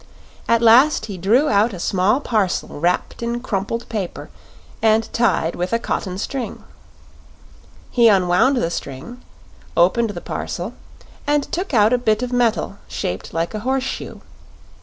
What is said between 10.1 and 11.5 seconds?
parcel, and